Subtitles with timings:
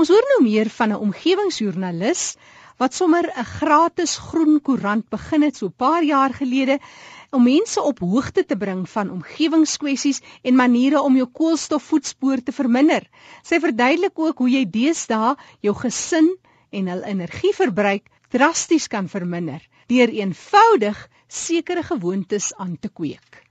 [0.00, 2.20] Ons hoor nou meer van 'n omgewingsjoernalis
[2.80, 6.78] wat sommer 'n gratis groen koerant begin het so 'n paar jaar gelede
[7.36, 13.04] om mense op hoogte te bring van omgewingskwessies en maniere om jou koolstofvoetspoor te verminder.
[13.42, 16.32] Sy verduidelik ook hoe jy deesdae jou gesin
[16.70, 23.49] en hul energieverbruik drasties kan verminder deur eenvoudig sekere gewoontes aan te kweek.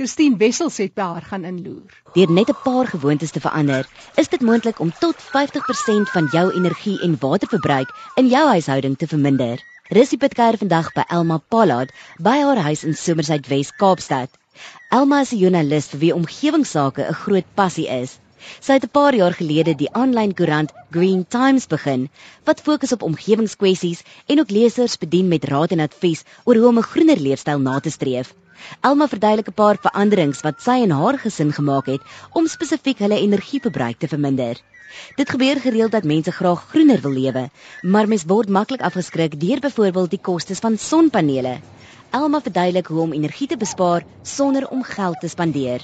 [0.00, 1.96] Christine Wessels het by haar gaan inloer.
[2.14, 3.88] Deur net 'n paar gewoontes te verander,
[4.22, 9.06] is dit moontlik om tot 50% van jou energie en waterverbruik in jou huishouding te
[9.06, 9.60] verminder.
[9.88, 14.30] Rissie Pitker vandag by Elma Pollard by haar huis in Somersuid Wes Kaapstad.
[14.88, 18.18] Elma is 'n joernalis vir wie omgewingsake 'n groot passie is.
[18.60, 22.08] Sy het 'n paar jaar gelede die aanlyn koerant Green Times begin
[22.44, 26.78] wat fokus op omgewingskwessies en ook lesers bedien met raad en advies oor hoe om
[26.78, 28.34] 'n groener leefstyl na te streef.
[28.80, 33.18] Elma verduidelik 'n paar veranderings wat sy en haar gesin gemaak het om spesifiek hulle
[33.20, 34.56] energieverbruik te verminder.
[35.16, 37.48] Dit gebeur gereeld dat mense graag groener wil lewe,
[37.82, 41.60] maar mens word maklik afgeskrik deur byvoorbeeld die kostes van sonpanele.
[42.10, 45.80] Elma verduidelik hoe om energie te bespaar sonder om geld te spandeer.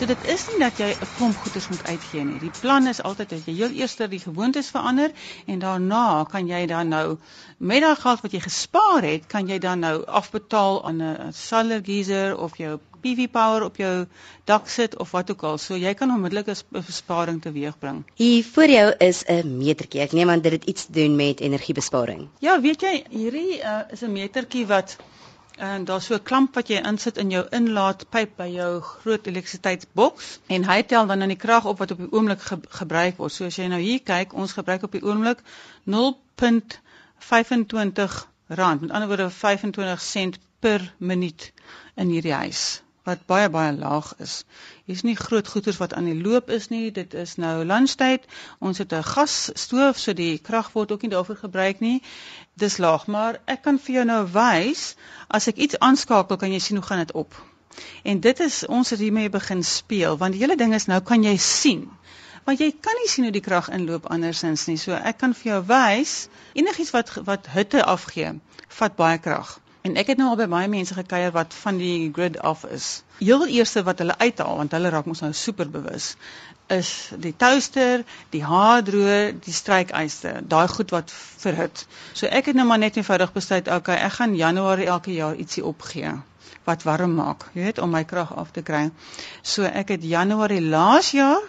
[0.00, 2.38] So dit is nie dat jy 'n klomp goederes moet uitgee nie.
[2.40, 5.10] Die plan is altyd dat jy heel eers die gewoontes verander
[5.46, 7.18] en daarna kan jy dan nou
[7.58, 11.84] met daai geld wat jy gespaar het, kan jy dan nou afbetaal aan 'n solar
[11.84, 14.06] geyser of jou PV power op jou
[14.44, 15.58] dak sit of wat ook al.
[15.58, 18.04] So jy kan onmiddellik 'n besparing teweegbring.
[18.14, 20.00] Hier voor jou is 'n metertjie.
[20.00, 22.28] Ek neem aan dit het iets te doen met energiebesparing.
[22.38, 24.96] Ja, weet jy, hierdie uh, is 'n metertjie wat
[25.68, 30.38] en daar's so 'n klamp wat jy insit in jou inlaatpyp by jou groot elektrisiteitsboks
[30.56, 33.32] en hy tel dan aan die krag op wat op die oomblik ge gebruik word.
[33.32, 35.38] So as jy nou hier kyk, ons gebruik op die oomblik
[35.84, 41.52] 0.25 rand, met ander woorde 25 sent per minuut
[41.94, 44.44] in hierdie huis wat baie baie laag is.
[44.84, 46.90] Hier's nie groot goederes wat aan die loop is nie.
[46.92, 48.26] Dit is nou lunchtyd.
[48.58, 52.02] Ons het 'n gasstoof, so die krag word ook nie daarvoor gebruik nie.
[52.54, 54.96] Dis laag, maar ek kan vir jou nou wys
[55.28, 57.34] as ek iets aanskakel, kan jy sien hoe gaan dit op.
[58.02, 61.22] En dit is ons het hiermee begin speel want die hele ding is nou kan
[61.22, 61.88] jy sien.
[62.44, 64.76] Want jy kan nie sien hoe die krag inloop andersins nie.
[64.76, 68.32] So ek kan vir jou wys enigiets wat wat hitte afgee,
[68.68, 69.60] vat baie krag.
[69.82, 73.02] En ek het nou al by baie mense gekuier wat van die grid af is.
[73.18, 76.14] Heel eerste wat hulle uithaal want hulle raak mos nou super bewus
[76.70, 81.10] is die toaster, die haardroër, die strykyster, daai goed wat
[81.42, 81.84] verhit.
[82.14, 85.64] So ek het nou maar net eenvoudig besluit, okay, ek gaan Januarie elke jaar ietsie
[85.66, 86.14] opgee
[86.68, 88.84] wat warm maak, jy weet, om my krag af te kry.
[89.42, 91.42] So ek het Januarie laas jaar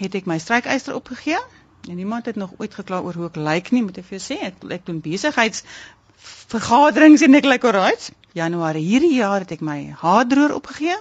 [0.00, 1.38] het ek my strykyster opgegee.
[1.84, 4.24] En niemand het nog ooit gekla oor hoe ek lyk nie, moet ek vir jou
[4.24, 4.38] sê.
[4.48, 5.62] Ek, ek doen besigheids
[6.52, 8.10] vergaderings en ek lyk alright.
[8.34, 10.96] Januarie hierdie jaar het ek my haardroër opgegee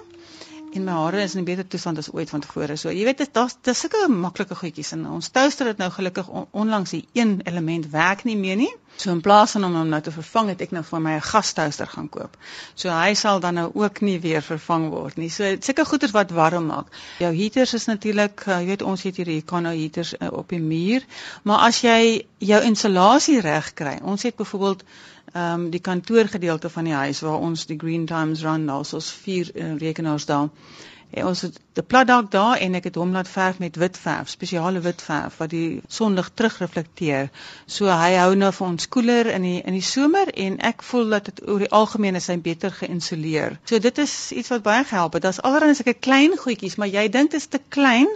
[0.73, 2.75] en my hare is in 'n beter toestand as ooit van tevore.
[2.75, 6.27] So jy weet dit daar's dis sulke maklike goedjies en ons toaster het nou gelukkig
[6.27, 8.73] on, onlangs die een element werk nie meer nie.
[8.95, 11.21] So in plaas van om hom nou te vervang het ek nou vir my 'n
[11.21, 12.37] gastoaster gaan koop.
[12.75, 15.29] So hy sal dan nou ook nie weer vervang word nie.
[15.29, 16.87] So sulke goeders wat warm maak.
[17.19, 20.59] Jou heaters is natuurlik, uh, jy weet ons het hierdie Econo heaters uh, op die
[20.59, 21.05] muur,
[21.43, 23.99] maar as jy jou insulasie reg kry.
[24.03, 24.83] Ons het byvoorbeeld
[25.33, 29.11] ehm um, die kantoorgedeelte van die huis waar ons die Green Times run, daar's ons
[29.11, 30.49] vier uh, rekenaars daar.
[31.13, 33.97] En ons het 'n plat dak daar en ek het hom laat verf met wit
[33.97, 37.29] verf, spesiale wit verf wat die sonlig terugreflekteer.
[37.65, 41.09] So hy hou nou vir ons koeler in die in die somer en ek voel
[41.09, 43.59] dat dit oor die algemeen is hy beter geïnsuleer.
[43.63, 45.21] So dit is iets wat baie gehelp het.
[45.21, 48.09] Daar's allerlei sulke klein goedjies, maar jy dink dit is te klein,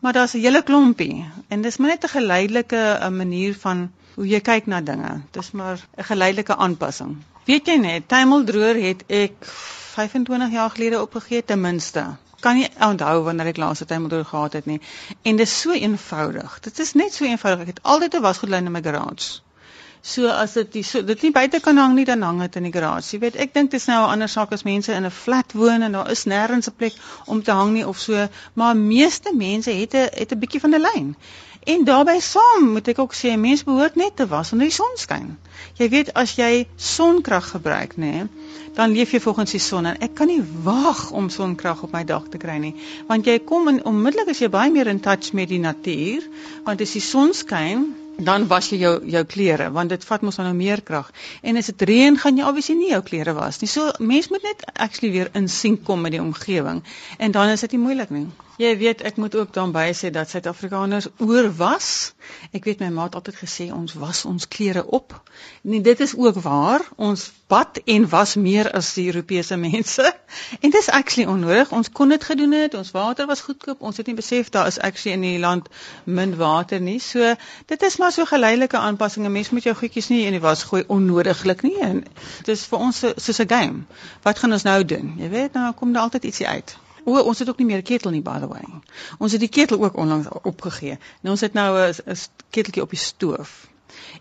[0.00, 4.26] maar daar's 'n hele klompie en dis maar net 'n geleidelike 'n manier van hoe
[4.28, 5.20] jy kyk na dinge.
[5.30, 7.16] Dis maar 'n geleidelike aanpassing.
[7.44, 9.32] Weet jy net, tuimeldroër het ek
[9.94, 12.04] 25 jaar gelede opgegee ten minste.
[12.40, 14.80] Kan nie onthou wanneer ek laas 'n tuimeldroër gehad het nie.
[15.22, 16.60] En dit is so eenvoudig.
[16.60, 17.60] Dit is net so eenvoudig.
[17.60, 19.40] Ek het altyd 'n wasgoedlyn in my garage.
[20.02, 22.64] So as dit die, so dit nie buite kan hang nie, dan hang dit in
[22.66, 23.12] die garage.
[23.14, 25.52] Jy weet, ek dink dit is nou 'n ander saak as mense in 'n flat
[25.52, 26.94] woon en daar is nêrens 'n plek
[27.26, 30.74] om te hang nie of so, maar meeste mense het 'n het 'n bietjie van
[30.74, 31.16] 'n lyn.
[31.64, 34.96] En daarbey saam moet ek ook sê mense behoort net te was wanneer die son
[34.98, 35.28] skyn.
[35.78, 38.26] Jy weet as jy sonkrag gebruik, nê,
[38.74, 42.02] dan leef jy volgens die son en ek kan nie wag om sonkrag op my
[42.08, 42.74] dak te kry nie,
[43.06, 46.26] want jy kom in onmiddellik as jy baie meer in touch met die natuur,
[46.66, 50.36] want as die son skyn, dan was jy jou jou klere want dit vat mos
[50.42, 51.10] nou meer krag.
[51.42, 53.70] En as dit reën, gaan jy obviously nie jou klere was nie.
[53.70, 56.82] So mens moet net actually weer in sink kom met die omgewing
[57.18, 58.26] en dan is dit nie moeilik nie.
[58.62, 61.86] Jy weet, ek moet ook dan by sê dat Suid-Afrikaners oorwas.
[62.54, 65.16] Ek weet my ma het altyd gesê ons was ons klere op.
[65.66, 66.84] Nee, dit is ook waar.
[66.94, 70.04] Ons bad en was meer as die Europese mense.
[70.64, 71.72] En dis actually onnodig.
[71.72, 72.76] Ons kon dit gedoen het.
[72.78, 73.82] Ons water was goedkoop.
[73.82, 75.66] Ons het nie besef daar is actually in die land
[76.04, 77.00] min water nie.
[77.00, 77.34] So
[77.72, 79.28] dit is maar so geleidelike aanpassings.
[79.28, 81.76] Mens moet jou goedjies nie in die was gooi onnodiglik nie.
[82.46, 83.84] Dit is vir ons soos 'n game.
[84.22, 85.14] Wat gaan ons nou doen?
[85.18, 86.76] Jy weet, nou kom daar altyd ietsie uit.
[87.04, 88.64] O, ons het ook nie meer 'n ketel nie by the way.
[89.18, 90.98] Ons het die ketel ook onlangs opgegee.
[91.20, 92.16] Nou ons het nou 'n
[92.50, 93.71] keteltjie op die stoof.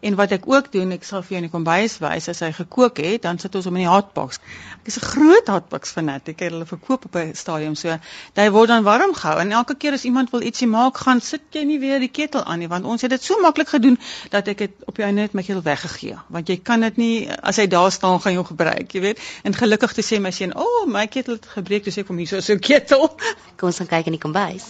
[0.01, 2.51] En wat ek ook doen, ek sal vir jou in die kombuis wys as hy
[2.55, 4.39] gekook het, dan sit ons hom in die hotbox.
[4.81, 6.35] Ek is 'n groot hotbox fanatic.
[6.35, 7.97] Ek het hulle verkoop op 'n stadium so.
[8.35, 11.41] Hy word dan warm gehou en elke keer as iemand wil ietsie maak, gaan sit
[11.51, 13.97] jy nie weer die ketel aan nie, want ons het dit so maklik gedoen
[14.29, 16.15] dat ek dit op die einde net my ketel weggegee.
[16.27, 19.19] Want jy kan dit nie as hy daar staan gaan jy hom gebruik, jy weet.
[19.43, 22.17] En gelukkig te sê my seun, "O, oh, my ketel het gebreek," dis ek kom
[22.17, 23.15] hier so so ketel.
[23.57, 24.65] Kom ons gaan kyk in die kombuis.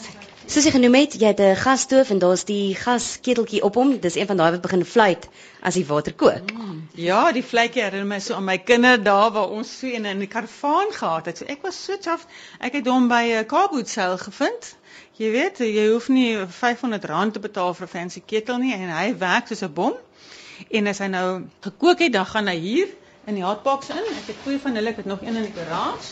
[0.52, 3.92] Soos jy genoem het, jy het 'n gasstoof en daar's die gasketeltjie op hom.
[4.04, 5.28] Dis een van daai wat begin fluit
[5.62, 6.52] as die water kook.
[6.52, 10.20] Mm, ja, die fluitjie herinner my so aan my kinderdae waar ons so een in
[10.20, 11.38] die karavaan gehad het.
[11.38, 12.26] So ek was so chaff.
[12.60, 14.76] Ek het hom by 'n Kaaphoutseil gevind.
[15.18, 19.18] Jy weet, jy hoef nie R500 te betaal vir 'n fancy ketel nie en hy
[19.18, 19.96] werk soos 'n bom.
[20.70, 22.88] En as hy nou gekook het, dan gaan hy hier
[23.26, 24.04] in die hotbox in.
[24.04, 26.12] Ek het twee van hulle, ek het nog een in die garage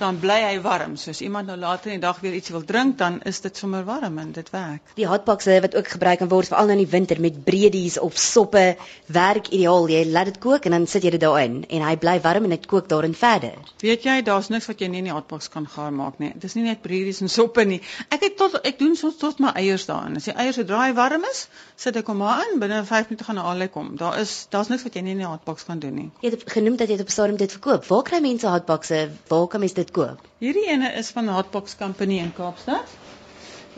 [0.00, 0.96] so dan bly hy warm.
[0.96, 3.56] So as iemand nou later in die dag weer iets wil drink, dan is dit
[3.56, 4.80] sommer warm en dit werk.
[4.96, 8.16] Die hotboxe wat ook gebruik kan word veral nou in die winter met breedies of
[8.18, 8.76] soppe,
[9.06, 9.88] werk ideaal.
[9.92, 12.54] Jy laat dit kook en dan sit jy dit daarin en hy bly warm en
[12.56, 13.58] dit kook daarin verder.
[13.84, 16.32] Weet jy, daar's niks wat jy nie in die hotbox kan gaar maak nie.
[16.34, 17.80] Dit is nie net breedies en soppe nie.
[18.08, 20.16] Ek het tot ek doen soms tot my eiers daarin.
[20.16, 21.44] As die eiers so draai warm is,
[21.76, 23.92] sit ek hom maar in binne 5 minute gaan hy al kom.
[24.00, 26.08] Daar is daar's niks wat jy nie in die hotbox kan doen nie.
[26.24, 27.86] Jy het genoem dat jy dit op stadium dit verkoop.
[27.88, 29.04] Waar kry mense hotboxe?
[29.28, 30.26] Waar kan mense dit koop?
[30.38, 32.96] Hierdie ene is van Hotbox Company in Kaapstad.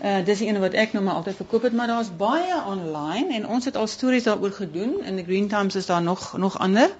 [0.02, 3.34] Uh dis die ene wat ek nou maar altyd verkoop het, maar daar's baie online
[3.34, 4.96] en ons het al stories daaroor gedoen.
[5.04, 6.90] In the Green Times is daar nog nog ander.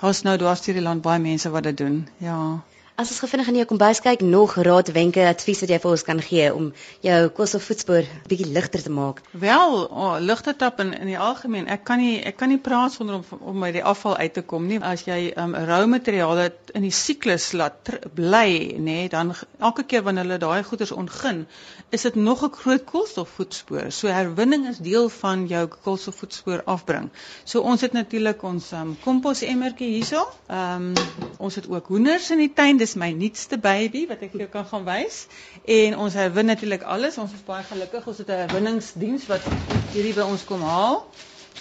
[0.00, 2.08] Daar's nou dwars deur die land baie mense wat dit doen.
[2.16, 2.62] Ja.
[2.94, 6.02] As ons gevindig in jou kombuis kyk, nog raad, wenke, advies wat jy vir ons
[6.06, 6.68] kan gee om
[7.02, 9.18] jou kos of voetspoor bietjie ligter te maak.
[9.44, 11.66] Wel, oh, ligter tap in in die algemeen.
[11.74, 14.44] Ek kan nie ek kan nie praat sonder om om my die afval uit te
[14.46, 14.78] kom nie.
[14.78, 16.46] As jy um rou materiale
[16.78, 18.46] in die siklus laat bly,
[18.78, 21.48] nê, nee, dan elke keer wanneer hulle daai goeders ontgin,
[21.90, 23.90] is dit nog 'n groot koolstofvoetspoor.
[23.90, 27.10] So herwinning is deel van jou koolstofvoetspoor afbring.
[27.42, 30.28] So ons het natuurlik ons um komposemmertjie hierso.
[30.46, 30.94] Um
[31.38, 34.66] ons het ook hoenders in die tuin dis my nuutste baby wat ek jou kan
[34.70, 35.26] gaan wys.
[35.64, 37.18] En ons herwin natuurlik alles.
[37.18, 38.06] Ons is baie gelukkig.
[38.06, 39.42] Ons het 'n herwinningsdiens wat
[39.92, 41.06] hierdie by ons kom haal.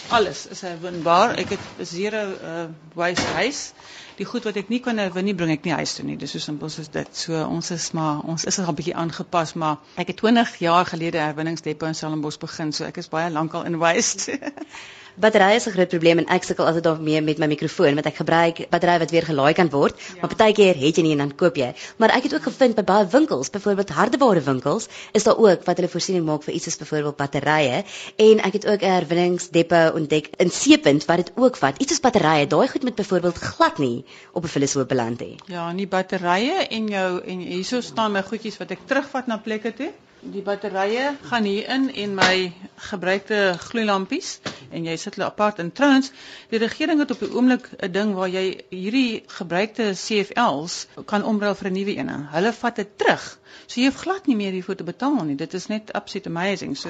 [0.10, 1.38] Alles is herwinbaar.
[1.38, 3.74] Ek het 'n zero uh waste huis.
[4.16, 6.18] Die goed wat ek nie kan herwin nie, bring ek nie huis toe nie.
[6.18, 7.08] Dis so simpel soos dit.
[7.18, 10.86] So ons is maar ons is al 'n bietjie aangepas, maar ek het 20 jaar
[10.86, 14.40] gelede herwinningsdepo in Stellenbosch begin, so ek is baie lankal in waste.
[15.16, 18.16] Batterye is 'n groot probleem en ek sukkel altyd daarmee met my mikrofoon want ek
[18.16, 20.22] gebruik batterye wat weer gelaai kan word, ja.
[20.22, 21.74] maar partykeer het jy nie en dan koop jy.
[21.98, 25.78] Maar ek het ook gevind by baie winkels, byvoorbeeld hardeware winkels, is daar ook wat
[25.78, 27.84] hulle voorsiening maak vir iets soos byvoorbeeld batterye
[28.18, 31.78] en ek het ook 'n herwinningsdepo ontdek in Seepunt wat dit ook vat.
[31.78, 35.36] Iets soos batterye, daai goed met byvoorbeeld glad nie op 'n vullishoop beland hê.
[35.46, 39.74] Ja, nie batterye en jou en hierso staan my goedjies wat ek terugvat na plekke
[39.74, 39.94] toe
[40.32, 42.54] die batterye gaan hier in en my
[42.90, 44.38] gebruikte gloeilampies
[44.72, 46.12] en jy sit hulle apart in trouens
[46.52, 51.56] die regering het op die oomblik 'n ding waar jy hierdie gebruikte CFLs kan omruil
[51.56, 52.10] vir 'n nuwe een.
[52.36, 53.40] Hulle vat dit terug.
[53.68, 55.36] So jy hoef glad nie meer hiervoor te betaal nie.
[55.36, 56.78] Dit is net absolute amazing.
[56.78, 56.90] So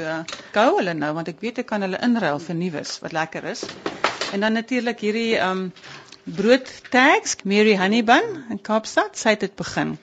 [0.51, 3.65] gou hulle nou want ek weet ek kan hulle inruil vir nuus wat lekker is.
[4.33, 5.71] En dan natuurlik hierdie um
[6.23, 9.97] brood tags Mary Honeybun in Kaapstad sy het dit begin.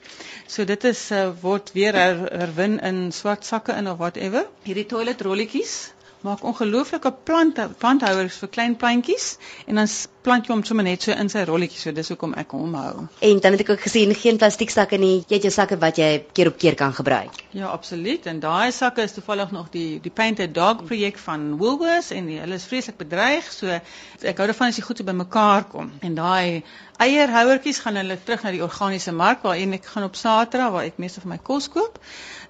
[0.47, 4.45] So dit is uh, word weer her, herwin in swart sakke in of whatever.
[4.67, 9.31] Hierdie toilet rolletjies maak ongelooflike plant planthouers vir klein plantjies
[9.65, 9.89] en dan
[10.25, 13.05] plant jy hom sommer net so in sy rolletjie so dis hoekom ek hom hou.
[13.27, 15.23] En dan het ek ook gesien geen plastiek sakke nie.
[15.27, 17.41] Jy het jou sakke wat jy keer op keer kan gebruik.
[17.57, 18.25] Ja, absoluut.
[18.29, 22.39] En daai sakke is toevallig nog die die Painted Dog projek van Woolworths en die,
[22.43, 23.49] hulle is vreeslik bedreig.
[23.51, 25.91] So ek hou daarvan as jy goed so bymekaar kom.
[26.01, 26.63] En daai
[27.01, 31.01] eierhouertjies gaan hulle terug na die organiese mark waar ek gaan op Saterdag waar ek
[31.01, 31.97] meeste van my kos koop.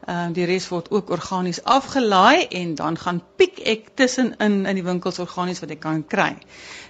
[0.02, 4.80] Ehm um, die res word ook organies afgelaai en dan gaan piek ek tussenin in
[4.80, 6.32] die winkels organies wat ek kan kry.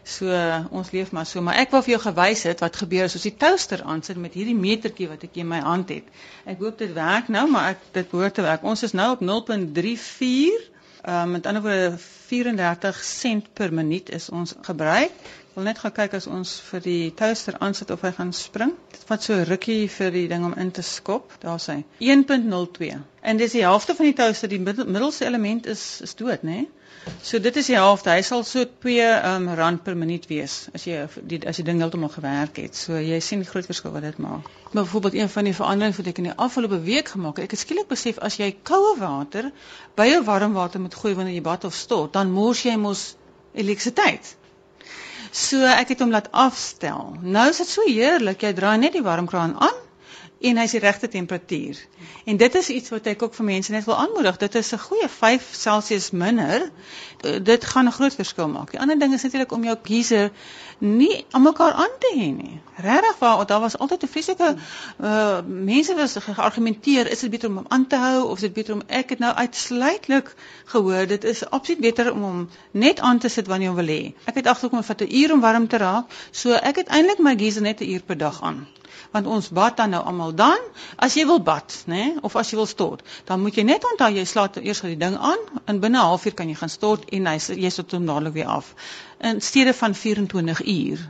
[0.03, 0.31] So
[0.71, 3.27] ons leef maar so, maar ek wou vir jou gewys het wat gebeur as ons
[3.27, 6.07] die toaster aansit met hierdie metertjie wat ek in my hand het.
[6.45, 8.63] Ek hoop dit werk nou, maar ek dit behoort te werk.
[8.63, 14.29] Ons is nou op 0.34 Ehm um, met ander woorde 34 sent per minuut is
[14.29, 15.11] ons gebruik.
[15.55, 18.75] Wil net gaan kyk as ons vir die toaster aansit of hy gaan spring.
[18.93, 21.33] Dit vat so rukkie vir die ding om in te skop.
[21.43, 21.81] Daar's hy.
[21.99, 22.91] 1.02.
[23.21, 26.61] En dis die helfte van die toaster, die middel, middelste element is is dood, né?
[26.61, 26.69] Nee?
[27.25, 28.11] So dit is die helfte.
[28.13, 31.81] Hy sal so 2 um, rand per minuut wees as jy die as jy ding
[31.81, 32.77] heeltemal gewerk het.
[32.77, 34.49] So jy sien die groot verskil wat dit maak.
[34.71, 37.55] Maar byvoorbeeld een van die veranderings wat ek in die afgelope week gemaak het, ek
[37.57, 39.49] het skielik besef as jy koue water
[39.97, 43.09] by jou warm water moet gooi wanneer jy bad of stort, dan mors jy mos
[43.57, 44.35] elektrisiteit.
[45.31, 47.15] So ek het hom laat afstel.
[47.21, 48.41] Nou is dit so heerlik.
[48.43, 49.80] Jy draai net die warmkraan aan
[50.41, 51.77] en hy's die regte temperatuur.
[52.25, 54.37] En dit is iets wat ek ook vir mense net wil aanmoedig.
[54.41, 56.71] Dit is 'n goeie 5 Celsius minder.
[57.43, 58.71] Dit gaan 'n groot verskil maak.
[58.71, 60.31] Die ander ding is natuurlik om jou geyser
[60.79, 62.61] nie aan mekaar aan te hê nie.
[62.75, 64.55] Regtig waar, daar was altyd 'n vreeslike
[65.01, 68.53] uh mense was geargumenteer, is dit beter om hom aan te hou of is dit
[68.53, 73.19] beter om ek het nou uitsluitlik gehoor dit is absoluut beter om hom net aan
[73.19, 74.13] te sit wanneer jy wil hê.
[74.25, 77.19] Ek het agterkom om vat 'n uur om warm te raak, so ek het eintlik
[77.19, 78.67] my geyser net 'n uur per dag aan
[79.11, 80.59] want ons bad dan nou almal dan
[80.95, 83.85] as jy wil bad nê nee, of as jy wil stort dan moet jy net
[83.91, 87.09] onthou jy slaat eers die ding aan en binne 'n halfuur kan jy gaan stort
[87.11, 88.73] en hy jy sit hom dadelik weer af.
[89.19, 91.07] In steede van 24 uur.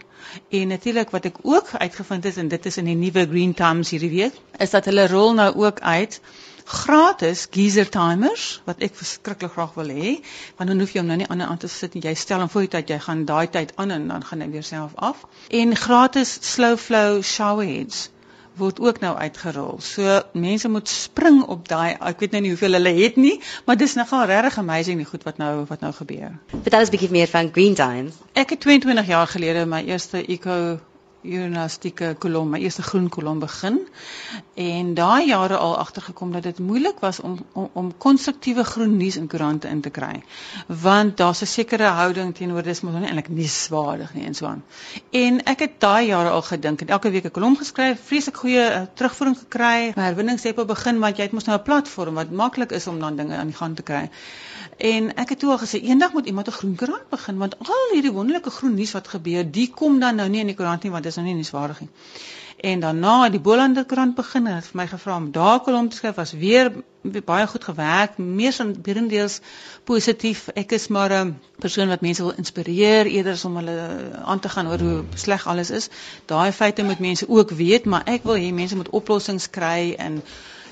[0.50, 3.90] En natuurlik wat ek ook uitgevind het en dit is in die nuwe Green Times
[3.90, 6.22] hierdie week is dat hulle rol nou ook uit
[6.66, 10.14] gratis geyser timers wat ek verskriklik graag wil hê
[10.58, 12.68] want dan hoef jy hom nou nie aan aan te sit jy stel hom voor
[12.68, 15.76] die tyd jy gaan daai tyd aan en dan gaan hy weer self af en
[15.76, 18.10] gratis slow flow shower heads
[18.60, 19.80] word ook nou uitgerol.
[19.80, 23.80] So mense moet spring op daai ek weet nou nie hoeveel hulle het nie, maar
[23.80, 26.38] dis nogal regtig amazing die goed wat nou wat nou gebeur.
[26.52, 28.20] Vertel ons 'n bietjie meer van Green Times.
[28.34, 30.80] Ek het 22 jaar gelede my eerste eco
[31.22, 33.80] journalistieke kolom, my eerste groen kolom begin
[34.54, 39.16] en daai jare al agtergekom dat dit moeilik was om om, om konstruktiewe groen nuus
[39.16, 40.24] in koerante in te kry.
[40.68, 44.64] Want daar's 'n sekere houding teenoor dis mos nie eintlik nuuswaardig nie en so aan.
[45.12, 48.66] En ek het daai jare al gedink en elke week 'n kolom geskryf, vreeslik goeie
[48.70, 49.94] uh, terugvoering gekry.
[49.96, 53.16] My herwinningstep begin want jy het mos nou 'n platform wat maklik is om dan
[53.16, 54.10] dinge aan die gang te kry.
[54.78, 57.90] En ek het toe al gesê eendag moet iemand 'n groen koerant begin want al
[57.92, 60.92] hierdie wonderlike groen nuus wat gebeur, die kom dan nou nie in die koerant nie
[60.92, 61.92] want is nou nie nuuswaardig nie.
[62.62, 65.88] En daarna het die Bolander koerant begin en het vir my gevra om daar kolom
[65.90, 66.70] te skryf was weer
[67.26, 69.40] baie goed gewerk, mees en berendeels
[69.90, 70.44] positief.
[70.54, 73.78] Ek is maar 'n persoon wat mense wil inspireer eerder as om hulle
[74.24, 75.90] aan te gaan oor hoe sleg alles is.
[76.26, 80.22] Daai feite moet mense ook weet, maar ek wil hê mense moet oplossings kry en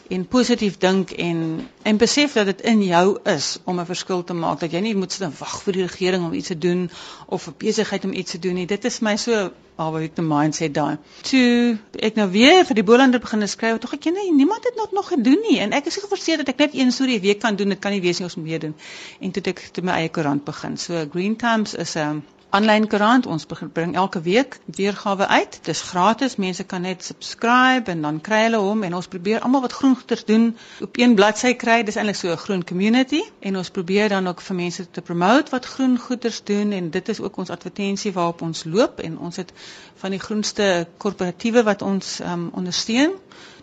[0.10, 4.34] en positief dink en en besef dat dit in jou is om 'n verskil te
[4.34, 6.89] maak dat jy nie moet sit en wag vir die regering om iets te doen
[7.25, 8.66] of 'n besigheid om iets te doen nie.
[8.66, 12.84] Dit is my so alwe het 'n mindset daai toe ek nou weer vir die
[12.84, 15.60] Bolander begin skryf tog ek nee niemand het dit nog gedoen nie.
[15.60, 17.92] En ek is geforseer dat ek net een storie 'n week kan doen dit kan
[17.92, 18.75] nie wees nie ons moet meer doen.
[19.20, 20.78] En toe het ek te my eie koerant begin.
[20.78, 23.25] So Green Times is 'n um, aanlyn koerant.
[23.25, 25.51] Ons bring elke week weergawe uit.
[25.51, 26.36] Dit is gratis.
[26.36, 29.96] Mense kan net subscribe en dan kry hulle hom en ons probeer almal wat groen
[29.96, 30.48] goeders doen
[30.82, 31.84] op een bladsy kry.
[31.84, 35.51] Dis eintlik so 'n groen community en ons probeer dan ook vir mense te promote
[35.51, 39.36] wat groen goeders doen en dit is ook ons advertensie waarop ons loop en ons
[39.36, 39.53] het
[39.96, 43.12] van die groenste korporatiewe wat ons um, ondersteun.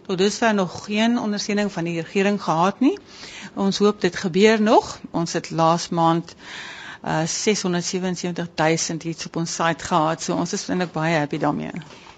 [0.06, 2.98] Tot dusver nog geen ondersteuning van die regering gehad nie.
[3.54, 4.98] Ons hoop dit gebeur nog.
[5.10, 6.34] Ons het laas maand
[7.04, 10.22] uh 677 000 iets op ons site gehad.
[10.22, 11.70] So ons is eintlik baie happy daarmee.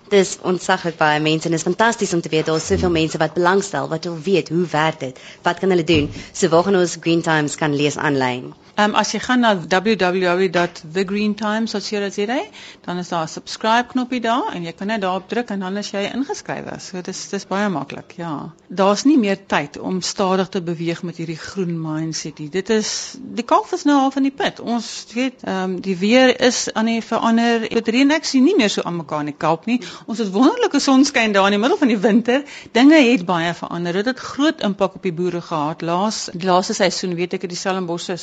[0.08, 3.18] Dis ontsaglik baie mense en dit is fantasties om te weet daar is soveel mense
[3.18, 5.18] wat belangstel, wat wil weet hoe werk dit?
[5.42, 6.10] Wat kan hulle doen?
[6.32, 8.54] So waar gaan ons Green Times kan lees aanlyn?
[8.78, 12.42] Ehm um, as jy gaan na www.thegreentimes.co.za,
[12.84, 15.76] dan is daar 'n subscribe knoppie daar en jy kan net daarop druk en dan
[15.76, 16.78] is jy ingeskrywe.
[16.78, 18.52] So dis dis baie maklik, ja.
[18.68, 22.48] Daar's nie meer tyd om stadig te beweeg met hierdie groen mindset nie.
[22.48, 24.60] Dit is die kalf is nou al van die put.
[24.60, 27.68] Ons weet ehm um, die weer is aan die verander.
[27.68, 29.80] Dit reën ek sien nie meer so aan mekaar in die Kaap nie.
[30.06, 32.42] Ons het wonderlike sonskyn daar in die middel van die winter.
[32.72, 33.92] Dinge het baie verander.
[33.92, 35.82] Dit het groot impak op die boere gehad.
[35.82, 38.16] Laas laaste seisoen weet ek het die Stellenbosch se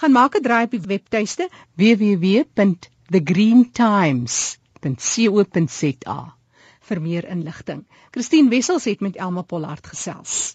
[0.00, 6.18] Gaan maak 'n draai op die webtuiste www.thegreentimes.co.za www.rsg.co.za.
[6.86, 7.80] vir meer inligting.
[8.14, 10.54] Christine Wessels het met Elma Pollard gesels.